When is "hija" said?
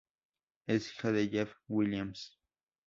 0.93-1.11